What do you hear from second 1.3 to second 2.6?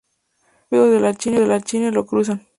de Lachine lo cruzan.